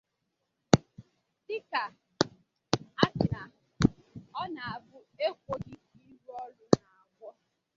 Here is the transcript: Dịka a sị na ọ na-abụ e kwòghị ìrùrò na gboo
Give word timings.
Dịka 1.47 1.83
a 3.03 3.05
sị 3.15 3.25
na 3.33 3.41
ọ 4.41 4.43
na-abụ 4.55 4.97
e 5.25 5.27
kwòghị 5.43 5.73
ìrùrò 6.09 6.67
na 6.81 6.91
gboo 7.15 7.33